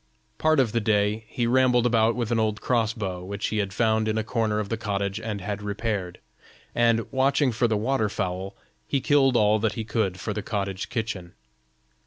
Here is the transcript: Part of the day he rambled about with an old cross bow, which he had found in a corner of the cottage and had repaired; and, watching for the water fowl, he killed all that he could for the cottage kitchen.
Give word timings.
Part 0.39 0.59
of 0.59 0.71
the 0.71 0.79
day 0.81 1.25
he 1.27 1.45
rambled 1.45 1.85
about 1.85 2.15
with 2.15 2.31
an 2.31 2.39
old 2.39 2.59
cross 2.59 2.91
bow, 2.91 3.23
which 3.23 3.49
he 3.49 3.59
had 3.59 3.71
found 3.71 4.07
in 4.07 4.17
a 4.17 4.23
corner 4.23 4.57
of 4.57 4.69
the 4.69 4.75
cottage 4.75 5.19
and 5.19 5.41
had 5.41 5.61
repaired; 5.61 6.17
and, 6.73 7.05
watching 7.11 7.51
for 7.51 7.67
the 7.67 7.77
water 7.77 8.09
fowl, 8.09 8.55
he 8.87 8.99
killed 8.99 9.37
all 9.37 9.59
that 9.59 9.73
he 9.73 9.83
could 9.83 10.19
for 10.19 10.33
the 10.33 10.41
cottage 10.41 10.89
kitchen. 10.89 11.33